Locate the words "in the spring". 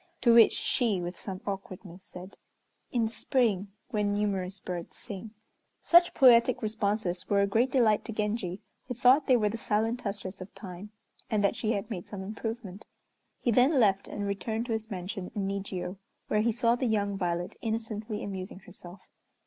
2.91-3.67